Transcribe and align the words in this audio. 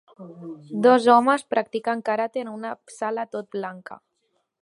Dos 0.85 1.05
homes 1.15 1.43
practiquen 1.55 2.01
karate 2.09 2.43
en 2.45 2.51
una 2.55 2.73
sala 2.97 3.29
tot 3.37 3.51
blanca. 3.59 4.01